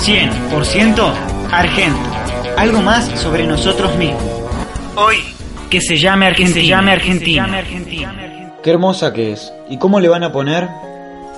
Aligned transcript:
...100% 0.00 1.12
Argento. 1.52 2.10
Algo 2.56 2.82
más 2.82 3.06
sobre 3.20 3.46
nosotros 3.46 3.96
mismos. 3.96 4.22
Hoy, 4.96 5.16
que 5.68 5.80
se 5.80 5.96
llame 5.96 6.26
Argentina. 6.26 6.54
Que 6.54 6.60
se 6.60 6.66
llame 6.66 6.92
Argentina. 6.92 8.14
Qué 8.62 8.70
hermosa 8.70 9.12
que 9.12 9.32
es. 9.32 9.52
¿Y 9.68 9.78
cómo 9.78 10.00
le 10.00 10.08
van 10.08 10.22
a 10.24 10.32
poner? 10.32 10.68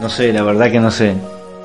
No 0.01 0.09
sé, 0.09 0.33
la 0.33 0.43
verdad 0.43 0.71
que 0.71 0.81
no 0.81 0.91
sé. 0.91 1.15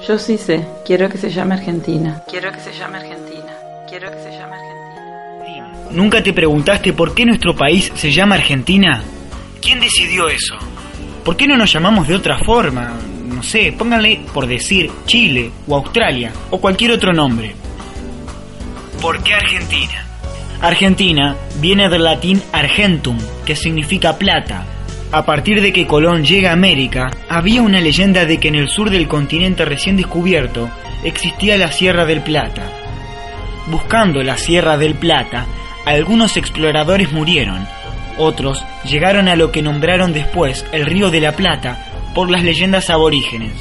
Yo 0.07 0.20
sí 0.20 0.38
sé. 0.38 0.66
Quiero 0.85 1.09
que 1.09 1.18
se 1.18 1.29
llame 1.29 1.55
Argentina. 1.55 2.21
Quiero 2.27 2.52
que 2.52 2.59
se 2.59 2.71
llame 2.73 2.98
Argentina. 2.99 3.54
Quiero 3.90 4.12
que 4.12 4.18
se 4.18 4.32
llame 4.32 4.55
Argentina. 4.55 4.87
¿Nunca 5.91 6.22
te 6.22 6.34
preguntaste 6.34 6.94
por 6.94 7.13
qué 7.13 7.26
nuestro 7.26 7.55
país 7.55 7.91
se 7.95 8.12
llama 8.12 8.35
Argentina? 8.35 9.04
¿Quién 9.62 9.80
decidió 9.80 10.27
eso? 10.27 10.55
¿Por 11.24 11.35
qué 11.35 11.48
no 11.48 11.57
nos 11.57 11.71
llamamos 11.71 12.07
de 12.07 12.15
otra 12.15 12.38
forma? 12.40 12.93
No 13.27 13.43
sé, 13.43 13.74
pónganle 13.77 14.21
por 14.34 14.48
decir 14.48 14.90
Chile 15.05 15.51
o 15.68 15.76
Australia 15.76 16.32
o 16.49 16.60
cualquier 16.60 16.91
otro 16.91 17.13
nombre. 17.13 17.55
¿Por 19.01 19.21
qué 19.24 19.34
Argentina? 19.34 20.05
Argentina 20.62 21.35
viene 21.60 21.88
del 21.88 22.04
latín 22.04 22.41
argentum, 22.51 23.18
que 23.46 23.55
significa 23.55 24.18
plata. 24.18 24.66
A 25.12 25.26
partir 25.26 25.62
de 25.62 25.71
que 25.71 25.85
Colón 25.85 26.26
llega 26.26 26.49
a 26.49 26.54
América, 26.54 27.12
había 27.29 27.62
una 27.62 27.79
leyenda 27.79 28.26
de 28.26 28.40
que 28.40 28.48
en 28.48 28.55
el 28.55 28.68
sur 28.68 28.90
del 28.90 29.07
continente 29.07 29.66
recién 29.66 29.98
descubierto 29.98 30.70
existía 31.04 31.57
la 31.57 31.71
Sierra 31.71 32.05
del 32.05 32.21
Plata. 32.21 32.63
Buscando 33.68 34.23
la 34.23 34.38
Sierra 34.38 34.77
del 34.77 34.96
Plata, 34.96 35.46
algunos 35.90 36.38
exploradores 36.38 37.12
murieron, 37.12 37.68
otros 38.18 38.63
llegaron 38.84 39.27
a 39.27 39.35
lo 39.35 39.52
que 39.52 39.62
nombraron 39.62 40.13
después 40.13 40.66
el 40.71 40.85
Río 40.85 41.10
de 41.12 41.21
la 41.21 41.34
Plata 41.34 41.77
por 42.13 42.29
las 42.29 42.44
leyendas 42.44 42.90
aborígenes. 42.90 43.54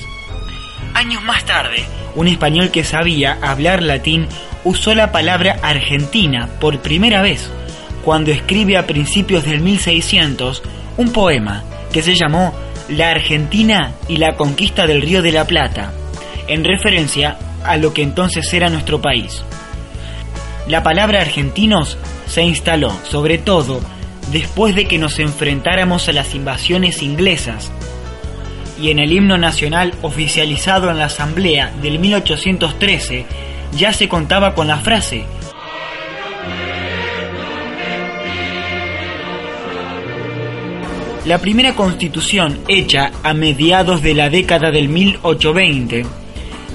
Años 0.95 1.23
más 1.23 1.45
tarde, 1.45 1.85
un 2.15 2.27
español 2.27 2.71
que 2.71 2.85
sabía 2.85 3.39
hablar 3.43 3.83
latín 3.83 4.27
usó 4.65 4.95
la 4.95 5.13
palabra 5.13 5.59
Argentina 5.63 6.49
por 6.59 6.81
primera 6.81 7.23
vez 7.23 7.51
cuando 8.03 8.31
escribe 8.31 8.77
a 8.77 8.87
principios 8.87 9.45
del 9.45 9.61
1600 9.61 10.63
un 10.97 11.13
poema 11.13 11.65
que 11.93 12.03
se 12.03 12.15
llamó 12.15 12.55
La 12.89 13.11
Argentina 13.11 13.93
y 14.09 14.17
la 14.17 14.37
conquista 14.37 14.87
del 14.87 15.03
Río 15.03 15.23
de 15.23 15.33
la 15.33 15.45
Plata, 15.45 15.93
en 16.49 16.65
referencia 16.65 17.37
a 17.65 17.77
lo 17.77 17.93
que 17.93 18.03
entonces 18.03 18.53
era 18.55 18.71
nuestro 18.71 19.01
país. 19.01 19.45
La 20.69 20.83
palabra 20.83 21.21
argentinos 21.21 21.97
se 22.27 22.43
instaló 22.43 22.93
sobre 23.05 23.39
todo 23.39 23.81
después 24.33 24.75
de 24.75 24.87
que 24.87 24.99
nos 24.99 25.21
enfrentáramos 25.21 26.09
a 26.09 26.13
las 26.13 26.35
invasiones 26.35 27.03
inglesas. 27.03 27.71
Y 28.81 28.91
en 28.91 28.99
el 28.99 29.13
himno 29.13 29.39
nacional 29.39 29.95
oficializado 30.03 30.91
en 30.91 30.99
la 30.99 31.07
Asamblea 31.07 31.73
del 31.81 31.99
1813 31.99 33.27
ya 33.77 33.93
se 33.93 34.09
contaba 34.09 34.55
con 34.55 34.67
la 34.67 34.79
frase 34.79 35.25
La 41.27 41.39
primera 41.39 41.75
constitución, 41.75 42.61
hecha 42.69 43.11
a 43.25 43.35
mediados 43.35 44.01
de 44.01 44.15
la 44.15 44.31
década 44.31 44.71
del 44.71 44.89
1820, 44.89 46.07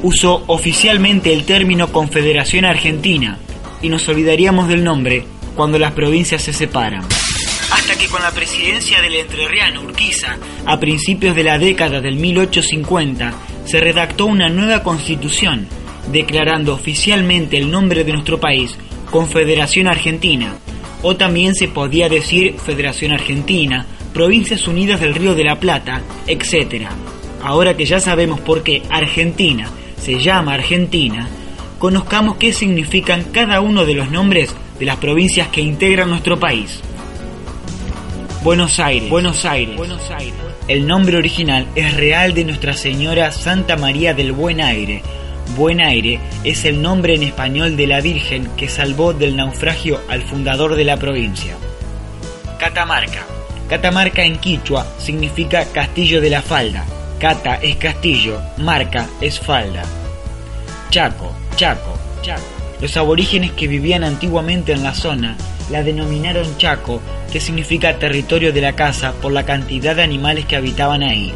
usó 0.04 0.44
oficialmente 0.48 1.32
el 1.32 1.46
término 1.46 1.94
Confederación 1.94 2.66
Argentina 2.66 3.38
y 3.82 3.90
nos 3.90 4.08
olvidaríamos 4.08 4.68
del 4.68 4.84
nombre 4.84 5.26
cuando 5.56 5.78
las 5.80 5.92
provincias 5.94 6.42
se 6.42 6.54
separan. 6.54 7.04
Hasta 7.72 7.98
que 7.98 8.08
con 8.08 8.22
la 8.22 8.32
presidencia 8.32 9.02
del 9.02 9.16
entrerriano 9.16 9.82
Urquiza, 9.82 10.38
a 10.66 10.80
principios 10.80 11.36
de 11.36 11.44
la 11.44 11.58
década 11.58 12.02
del 12.02 12.16
1850, 12.16 13.34
se 13.66 13.80
redactó 13.80 14.26
una 14.26 14.50
nueva 14.50 14.84
constitución, 14.84 15.68
declarando 16.12 16.74
oficialmente 16.74 17.58
el 17.58 17.72
nombre 17.72 18.04
de 18.04 18.14
nuestro 18.14 18.40
país 18.40 18.78
Confederación 19.10 19.88
Argentina, 19.88 20.56
o 21.02 21.16
también 21.16 21.56
se 21.56 21.68
podía 21.68 22.10
decir 22.10 22.56
Federación 22.60 23.12
Argentina, 23.12 23.86
Provincias 24.14 24.68
Unidas 24.68 25.00
del 25.00 25.16
Río 25.16 25.36
de 25.36 25.44
la 25.44 25.60
Plata, 25.60 26.02
etc. 26.28 26.88
Ahora 27.44 27.76
que 27.76 27.86
ya 27.86 28.00
sabemos 28.00 28.40
por 28.42 28.64
qué 28.64 28.84
Argentina 28.90 29.70
se 29.98 30.20
llama 30.20 30.54
Argentina, 30.54 31.30
conozcamos 31.82 32.38
qué 32.38 32.54
significan 32.54 33.24
cada 33.24 33.60
uno 33.60 33.86
de 33.86 33.96
los 33.96 34.12
nombres 34.12 34.56
de 34.78 34.86
las 34.86 34.98
provincias 34.98 35.48
que 35.48 35.62
integran 35.62 36.12
nuestro 36.12 36.40
país. 36.40 36.80
Buenos 38.44 38.80
Aires, 38.80 39.10
Buenos 39.10 39.46
Aires, 39.46 39.76
Buenos 39.78 40.12
Aires. 40.12 40.36
El 40.68 40.86
nombre 40.86 41.18
original 41.18 41.66
es 41.74 41.96
real 41.96 42.36
de 42.36 42.46
Nuestra 42.46 42.76
Señora 42.76 43.32
Santa 43.32 43.78
María 43.78 44.14
del 44.14 44.32
Buen 44.32 44.62
Aire. 44.62 45.02
Buen 45.58 45.82
Aire 45.82 46.20
es 46.44 46.66
el 46.66 46.84
nombre 46.84 47.16
en 47.16 47.24
español 47.24 47.76
de 47.76 47.88
la 47.88 48.00
Virgen 48.00 48.48
que 48.56 48.70
salvó 48.70 49.14
del 49.14 49.36
naufragio 49.36 50.02
al 50.08 50.22
fundador 50.22 50.76
de 50.76 50.84
la 50.84 50.98
provincia. 50.98 51.56
Catamarca. 52.60 53.26
Catamarca 53.68 54.24
en 54.24 54.38
quichua 54.38 54.86
significa 55.00 55.66
castillo 55.66 56.22
de 56.22 56.30
la 56.30 56.44
falda. 56.44 56.86
Cata 57.20 57.56
es 57.56 57.78
castillo, 57.78 58.40
marca 58.58 59.10
es 59.20 59.40
falda. 59.40 59.84
Chaco, 60.92 61.32
Chaco, 61.56 61.98
Chaco. 62.22 62.44
Los 62.82 62.98
aborígenes 62.98 63.54
que 63.54 63.70
vivían 63.70 64.04
antiguamente 64.04 64.74
en 64.74 64.84
la 64.84 64.94
zona 64.94 65.38
la 65.70 65.84
denominaron 65.84 66.58
Chaco, 66.58 67.02
que 67.32 67.40
significa 67.40 67.98
territorio 67.98 68.52
de 68.52 68.60
la 68.60 68.76
casa 68.76 69.14
por 69.22 69.32
la 69.32 69.46
cantidad 69.46 69.96
de 69.96 70.04
animales 70.04 70.46
que 70.46 70.58
habitaban 70.58 71.02
ahí. 71.02 71.34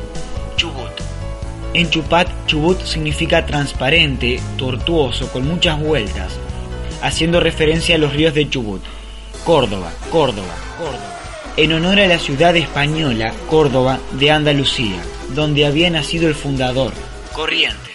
Chubut. 0.58 0.92
En 1.74 1.90
Chupat, 1.90 2.28
Chubut 2.48 2.82
significa 2.82 3.46
transparente, 3.46 4.42
tortuoso, 4.58 5.32
con 5.32 5.48
muchas 5.48 5.80
vueltas, 5.80 6.34
haciendo 7.02 7.40
referencia 7.40 7.96
a 7.96 7.98
los 7.98 8.12
ríos 8.12 8.34
de 8.34 8.50
Chubut. 8.50 8.82
Córdoba, 9.46 9.94
Córdoba, 10.12 10.54
Córdoba. 10.78 11.20
En 11.56 11.72
honor 11.72 12.02
a 12.02 12.08
la 12.08 12.20
ciudad 12.20 12.54
española, 12.58 13.34
Córdoba, 13.50 14.00
de 14.20 14.32
Andalucía, 14.32 15.02
donde 15.34 15.66
había 15.66 15.90
nacido 15.90 16.28
el 16.28 16.36
fundador, 16.36 16.92
Corrientes. 17.32 17.95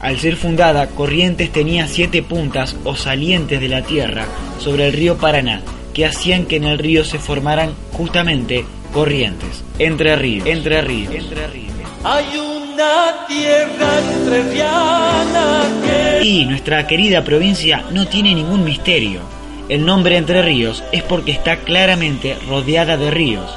Al 0.00 0.16
ser 0.20 0.36
fundada, 0.36 0.86
Corrientes 0.86 1.50
tenía 1.50 1.88
siete 1.88 2.22
puntas 2.22 2.76
o 2.84 2.94
salientes 2.94 3.60
de 3.60 3.68
la 3.68 3.82
tierra 3.82 4.26
sobre 4.60 4.86
el 4.86 4.92
río 4.92 5.16
Paraná, 5.16 5.60
que 5.92 6.06
hacían 6.06 6.46
que 6.46 6.54
en 6.54 6.64
el 6.64 6.78
río 6.78 7.04
se 7.04 7.18
formaran 7.18 7.74
justamente 7.94 8.64
corrientes. 8.92 9.64
Entre 9.80 10.14
ríos, 10.14 10.46
entre 10.46 10.82
ríos, 10.82 11.12
entre 11.12 11.48
ríos. 11.48 11.72
Hay 12.04 12.26
una 12.38 13.26
tierra 13.26 13.98
entrerriana 14.14 15.62
que... 15.84 16.24
Y 16.24 16.44
nuestra 16.44 16.86
querida 16.86 17.24
provincia 17.24 17.84
no 17.90 18.06
tiene 18.06 18.36
ningún 18.36 18.62
misterio. 18.62 19.22
El 19.68 19.84
nombre 19.84 20.16
Entre 20.16 20.42
Ríos 20.42 20.84
es 20.92 21.02
porque 21.02 21.32
está 21.32 21.58
claramente 21.58 22.36
rodeada 22.48 22.96
de 22.96 23.10
ríos. 23.10 23.50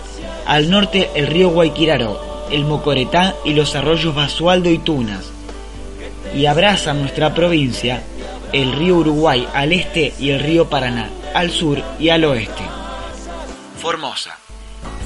Al 0.48 0.72
norte 0.72 1.12
el 1.14 1.28
río 1.28 1.50
Guayquiraró, 1.52 2.20
el 2.52 2.66
Mocoretá 2.66 3.36
y 3.46 3.54
los 3.54 3.76
arroyos 3.76 4.16
Basualdo 4.16 4.72
y 4.72 4.80
Tunas. 4.80 5.32
Y 6.36 6.46
abrazan 6.46 7.02
nuestra 7.02 7.34
provincia 7.34 8.04
el 8.54 8.74
río 8.74 8.98
Uruguay 8.98 9.48
al 9.54 9.72
este 9.72 10.14
y 10.20 10.32
el 10.32 10.40
río 10.40 10.70
Paraná 10.70 11.10
al 11.34 11.52
sur 11.52 11.82
y 12.00 12.10
al 12.10 12.24
oeste. 12.26 12.64
Formosa. 13.80 14.38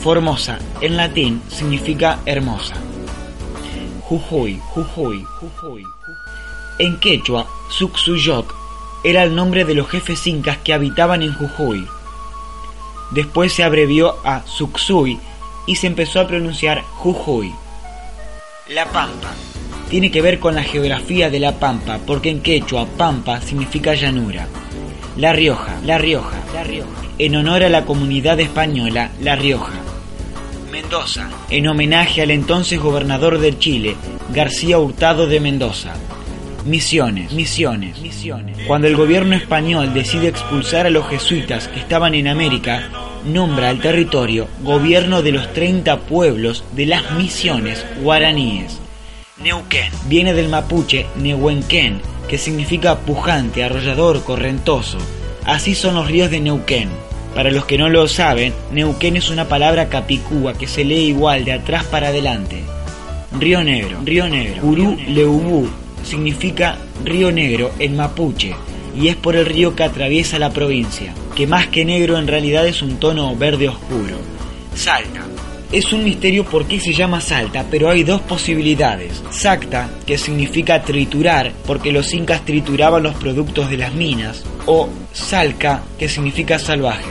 Formosa 0.02 0.60
en 0.82 0.98
latín 0.98 1.42
significa 1.48 2.20
hermosa. 2.26 2.76
Jujuy, 4.02 4.62
Jujuy, 4.74 5.24
Jujuy. 5.24 5.84
En 6.80 7.00
quechua, 7.00 7.48
Suxuyoc 7.70 8.54
era 9.04 9.24
el 9.24 9.36
nombre 9.36 9.66
de 9.66 9.76
los 9.76 9.88
jefes 9.88 10.26
incas 10.28 10.58
que 10.58 10.74
habitaban 10.74 11.24
en 11.24 11.34
Jujuy. 11.34 11.88
Después 13.12 13.54
se 13.54 13.64
abrevió 13.64 14.16
a 14.26 14.46
Suxuy 14.46 15.20
y 15.68 15.76
se 15.76 15.88
empezó 15.88 16.20
a 16.20 16.28
pronunciar 16.28 16.84
Jujuy. 16.84 17.54
La 18.68 18.86
Pampa. 18.86 19.34
Tiene 19.90 20.12
que 20.12 20.22
ver 20.22 20.40
con 20.40 20.56
la 20.56 20.64
geografía 20.64 21.30
de 21.30 21.40
la 21.40 21.60
Pampa, 21.60 22.00
porque 22.06 22.30
en 22.30 22.42
quechua 22.42 22.86
Pampa 22.86 23.40
significa 23.42 23.94
llanura. 23.94 24.48
La 25.18 25.32
Rioja, 25.32 25.80
La 25.86 25.98
Rioja, 25.98 26.38
La 26.54 26.64
Rioja. 26.64 26.90
En 27.18 27.36
honor 27.36 27.64
a 27.64 27.70
la 27.70 27.86
comunidad 27.86 28.40
española, 28.40 29.12
La 29.22 29.36
Rioja. 29.36 29.74
Mendoza, 30.72 31.30
en 31.50 31.68
homenaje 31.68 32.22
al 32.22 32.32
entonces 32.32 32.80
gobernador 32.80 33.40
del 33.40 33.60
Chile, 33.60 33.96
García 34.34 34.78
Hurtado 34.78 35.28
de 35.28 35.40
Mendoza. 35.40 35.94
Misiones, 36.66 37.32
misiones, 37.32 38.02
misiones. 38.02 38.58
Cuando 38.68 38.88
el 38.88 38.96
gobierno 38.96 39.36
español 39.36 39.94
decide 39.94 40.28
expulsar 40.28 40.88
a 40.88 40.90
los 40.90 41.08
jesuitas 41.08 41.68
que 41.68 41.80
estaban 41.80 42.16
en 42.16 42.28
América, 42.28 42.90
nombra 43.24 43.70
al 43.70 43.80
territorio 43.80 44.48
gobierno 44.64 45.22
de 45.22 45.32
los 45.32 45.54
30 45.54 46.00
pueblos 46.02 46.64
de 46.76 46.88
las 46.88 47.12
misiones 47.12 47.86
guaraníes. 48.02 48.80
Neuquén 49.38 49.92
viene 50.08 50.34
del 50.34 50.48
mapuche 50.48 51.08
Nehuenquén, 51.18 52.00
que 52.30 52.38
significa 52.38 53.00
pujante, 53.00 53.64
arrollador, 53.64 54.24
correntoso. 54.24 54.98
Así 55.44 55.76
son 55.76 55.96
los 55.96 56.08
ríos 56.08 56.32
de 56.32 56.40
Neuquén. 56.40 56.90
Para 57.36 57.52
los 57.52 57.66
que 57.66 57.78
no 57.78 57.90
lo 57.90 58.08
saben, 58.08 58.54
Neuquén 58.72 59.18
es 59.18 59.30
una 59.30 59.50
palabra 59.50 59.90
capicúa 59.90 60.54
que 60.54 60.68
se 60.68 60.86
lee 60.86 61.08
igual 61.08 61.44
de 61.44 61.52
atrás 61.52 61.84
para 61.84 62.08
adelante. 62.08 62.64
Río 63.38 63.62
Negro, 63.62 64.00
Río 64.06 64.30
Negro, 64.30 64.66
Uru 64.66 64.98
Leubú 65.08 65.68
significa 66.02 66.78
río 67.04 67.32
negro 67.32 67.72
en 67.80 67.96
mapuche 67.96 68.56
y 68.96 69.10
es 69.10 69.16
por 69.18 69.36
el 69.36 69.46
río 69.46 69.76
que 69.76 69.84
atraviesa 69.84 70.40
la 70.40 70.52
provincia, 70.52 71.14
que 71.36 71.48
más 71.48 71.68
que 71.68 71.84
negro 71.84 72.18
en 72.18 72.28
realidad 72.28 72.66
es 72.66 72.82
un 72.82 72.98
tono 72.98 73.36
verde 73.36 73.68
oscuro. 73.68 74.18
Salta. 74.76 75.35
Es 75.72 75.92
un 75.92 76.04
misterio 76.04 76.46
por 76.46 76.68
qué 76.68 76.80
se 76.80 76.94
llama 76.94 77.22
Salta, 77.22 77.66
pero 77.70 77.90
hay 77.90 78.04
dos 78.04 78.22
posibilidades. 78.22 79.24
Sacta, 79.32 79.90
que 80.06 80.18
significa 80.18 80.84
triturar, 80.84 81.52
porque 81.66 81.92
los 81.92 82.14
incas 82.14 82.46
trituraban 82.46 83.04
los 83.04 83.16
productos 83.16 83.70
de 83.70 83.78
las 83.78 83.94
minas, 83.94 84.44
o 84.66 84.90
Salca, 85.12 85.84
que 85.98 86.08
significa 86.08 86.60
salvaje. 86.60 87.06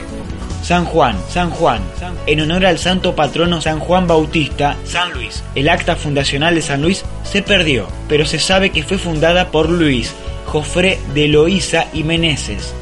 San 0.63 0.87
Juan, 0.87 1.15
San 1.29 1.51
Juan, 1.51 1.83
en 2.27 2.41
honor 2.41 2.65
al 2.65 2.79
santo 2.79 3.15
patrono 3.15 3.61
San 3.61 3.81
Juan 3.81 4.07
Bautista, 4.07 4.77
San 4.87 5.13
Luis. 5.13 5.45
El 5.55 5.69
acta 5.69 5.95
fundacional 5.95 6.55
de 6.55 6.63
San 6.63 6.81
Luis 6.81 7.05
se 7.23 7.43
perdió, 7.43 7.87
pero 8.09 8.25
se 8.25 8.39
sabe 8.39 8.71
que 8.71 8.83
fue 8.83 8.97
fundada 8.97 9.51
por 9.51 9.69
Luis, 9.69 10.15
Jofré 10.47 10.99
de 11.13 11.29
Loíza 11.29 11.89
y 11.93 12.03
Meneses. 12.03 12.73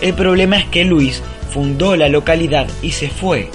El 0.00 0.14
problema 0.14 0.58
es 0.58 0.64
que 0.64 0.84
Luis 0.84 1.22
fundó 1.52 1.94
la 1.94 2.08
localidad 2.08 2.66
y 2.82 2.90
se 2.90 3.08
fue. 3.08 3.50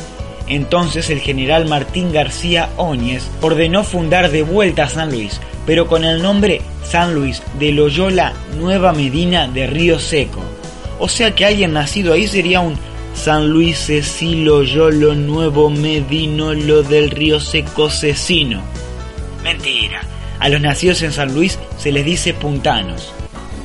Entonces 0.48 1.10
el 1.10 1.20
general 1.20 1.68
Martín 1.68 2.12
García 2.12 2.70
Óñez 2.78 3.30
ordenó 3.42 3.84
fundar 3.84 4.32
de 4.32 4.44
vuelta 4.44 4.88
San 4.88 5.12
Luis, 5.12 5.40
pero 5.66 5.88
con 5.88 6.04
el 6.04 6.22
nombre 6.22 6.62
San 6.84 7.16
Luis 7.16 7.42
de 7.60 7.72
Loyola 7.72 8.34
Nueva 8.58 8.94
Medina 8.94 9.48
de 9.48 9.68
Río 9.68 10.00
Seco. 10.00 10.44
O 11.00 11.10
sea 11.10 11.34
que 11.34 11.46
alguien 11.46 11.74
nacido 11.74 12.14
ahí 12.14 12.28
sería 12.28 12.60
un 12.60 12.78
San 13.16 13.50
Luis 13.50 13.78
Cecilo 13.78 14.64
Yolo 14.64 15.16
Nuevo 15.16 15.70
Medino 15.70 16.54
lo 16.54 16.84
del 16.84 17.10
Río 17.10 17.40
Seco 17.40 17.90
Cecino. 17.90 18.62
Mentira. 19.44 20.02
A 20.40 20.50
los 20.50 20.62
nacidos 20.62 21.02
en 21.02 21.12
San 21.12 21.34
Luis 21.34 21.58
se 21.78 21.92
les 21.92 22.06
dice 22.06 22.34
puntanos. 22.34 23.14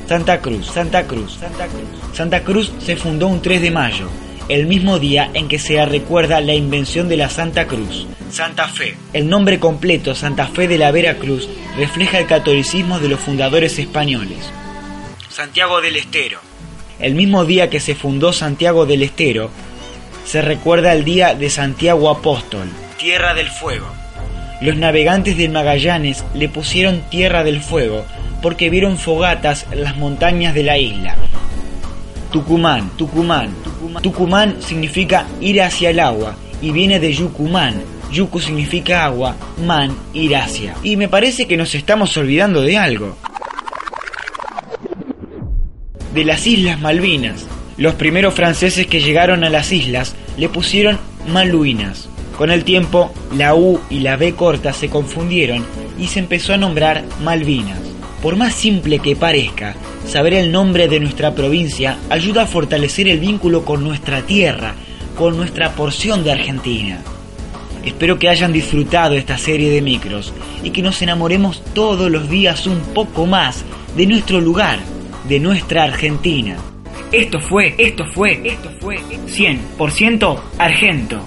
Santa 0.07 0.41
Cruz, 0.41 0.67
Santa 0.67 1.05
Cruz, 1.05 1.37
Santa 1.39 1.67
Cruz. 1.67 2.15
Santa 2.15 2.43
Cruz 2.43 2.73
se 2.79 2.95
fundó 2.95 3.27
un 3.27 3.41
3 3.41 3.61
de 3.61 3.71
mayo, 3.71 4.09
el 4.49 4.67
mismo 4.67 4.99
día 4.99 5.29
en 5.33 5.47
que 5.47 5.59
se 5.59 5.83
recuerda 5.85 6.41
la 6.41 6.53
invención 6.53 7.09
de 7.09 7.17
la 7.17 7.29
Santa 7.29 7.67
Cruz. 7.67 8.07
Santa 8.29 8.67
Fe. 8.67 8.95
El 9.13 9.29
nombre 9.29 9.59
completo 9.59 10.15
Santa 10.15 10.47
Fe 10.47 10.67
de 10.67 10.77
la 10.77 10.91
Vera 10.91 11.15
Cruz 11.15 11.49
refleja 11.77 12.19
el 12.19 12.27
catolicismo 12.27 12.99
de 12.99 13.09
los 13.09 13.19
fundadores 13.19 13.77
españoles. 13.79 14.51
Santiago 15.29 15.81
del 15.81 15.95
Estero. 15.95 16.39
El 16.99 17.15
mismo 17.15 17.45
día 17.45 17.69
que 17.69 17.79
se 17.79 17.95
fundó 17.95 18.31
Santiago 18.33 18.85
del 18.85 19.03
Estero, 19.03 19.49
se 20.25 20.41
recuerda 20.41 20.93
el 20.93 21.03
día 21.03 21.33
de 21.33 21.49
Santiago 21.49 22.09
Apóstol, 22.09 22.69
Tierra 22.97 23.33
del 23.33 23.49
Fuego. 23.49 23.87
Los 24.61 24.75
navegantes 24.75 25.35
del 25.37 25.49
Magallanes 25.49 26.23
le 26.35 26.47
pusieron 26.47 27.01
Tierra 27.09 27.43
del 27.43 27.61
Fuego 27.61 28.05
porque 28.41 28.69
vieron 28.69 28.97
fogatas 28.97 29.65
en 29.71 29.83
las 29.83 29.97
montañas 29.97 30.53
de 30.53 30.63
la 30.63 30.77
isla. 30.77 31.15
Tucumán, 32.31 32.89
Tucumán, 32.97 33.53
Tucumán. 33.63 34.03
Tucumán 34.03 34.55
significa 34.61 35.27
ir 35.41 35.61
hacia 35.61 35.89
el 35.89 35.99
agua 35.99 36.35
y 36.61 36.71
viene 36.71 36.99
de 36.99 37.13
Yucumán. 37.13 37.81
Yucu 38.11 38.39
significa 38.39 39.05
agua, 39.05 39.35
man, 39.65 39.93
ir 40.13 40.35
hacia. 40.35 40.75
Y 40.81 40.95
me 40.95 41.09
parece 41.09 41.45
que 41.45 41.57
nos 41.57 41.75
estamos 41.75 42.15
olvidando 42.15 42.61
de 42.61 42.77
algo. 42.77 43.17
De 46.13 46.23
las 46.23 46.47
Islas 46.47 46.79
Malvinas. 46.79 47.45
Los 47.77 47.95
primeros 47.95 48.33
franceses 48.33 48.87
que 48.87 49.01
llegaron 49.01 49.43
a 49.43 49.49
las 49.49 49.71
islas 49.71 50.15
le 50.37 50.49
pusieron 50.49 50.99
Maluinas. 51.27 52.07
Con 52.37 52.49
el 52.49 52.63
tiempo, 52.63 53.13
la 53.35 53.55
U 53.55 53.79
y 53.89 53.99
la 53.99 54.15
B 54.15 54.35
corta 54.35 54.71
se 54.71 54.89
confundieron 54.89 55.65
y 55.97 56.07
se 56.07 56.19
empezó 56.19 56.53
a 56.53 56.57
nombrar 56.57 57.03
Malvinas. 57.23 57.90
Por 58.21 58.35
más 58.35 58.53
simple 58.53 58.99
que 58.99 59.15
parezca, 59.15 59.75
saber 60.05 60.35
el 60.35 60.51
nombre 60.51 60.87
de 60.87 60.99
nuestra 60.99 61.33
provincia 61.33 61.97
ayuda 62.09 62.43
a 62.43 62.47
fortalecer 62.47 63.07
el 63.07 63.19
vínculo 63.19 63.65
con 63.65 63.83
nuestra 63.83 64.21
tierra, 64.21 64.75
con 65.17 65.37
nuestra 65.37 65.71
porción 65.71 66.23
de 66.23 66.31
Argentina. 66.31 67.01
Espero 67.83 68.19
que 68.19 68.29
hayan 68.29 68.53
disfrutado 68.53 69.15
esta 69.15 69.39
serie 69.39 69.71
de 69.71 69.81
micros 69.81 70.33
y 70.63 70.69
que 70.69 70.83
nos 70.83 71.01
enamoremos 71.01 71.63
todos 71.73 72.11
los 72.11 72.29
días 72.29 72.67
un 72.67 72.79
poco 72.93 73.25
más 73.25 73.65
de 73.97 74.05
nuestro 74.05 74.39
lugar, 74.39 74.77
de 75.27 75.39
nuestra 75.39 75.83
Argentina. 75.83 76.57
Esto 77.11 77.39
fue, 77.39 77.73
esto 77.77 78.05
fue, 78.13 78.39
esto 78.43 78.69
fue 78.79 78.97
100% 78.99 80.39
Argento. 80.59 81.19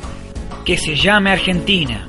Que 0.64 0.78
se 0.78 0.94
llame 0.94 1.30
Argentina. 1.30 2.08